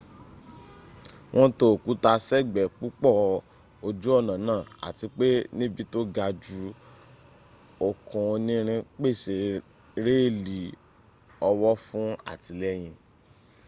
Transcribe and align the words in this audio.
wọn 1.35 1.49
tó 1.57 1.65
òkúta 1.73 2.11
s'ẹ́gbẹ́ 2.27 2.71
púpọ̀ 2.77 3.13
ojú 3.87 4.09
ọ̀nà 4.19 4.33
náà 4.47 4.61
àti 4.87 5.05
pé 5.17 5.27
níbi 5.57 5.83
tó 5.93 5.99
gajù 6.15 6.59
okùn 7.87 8.23
onírin 8.33 8.81
pèsè 8.99 9.37
réèlì 10.05 10.59
ọwọ́ 11.49 11.71
fún 11.85 12.07
àtìlẹ́yìn 12.31 12.95